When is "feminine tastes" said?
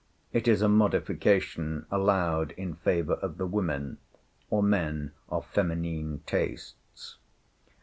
5.45-7.17